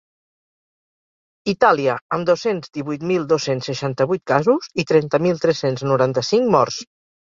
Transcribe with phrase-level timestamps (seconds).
[1.53, 6.87] Itàlia, amb dos-cents divuit mil dos-cents seixanta-vuit casos i trenta mil tres-cents noranta-cinc morts.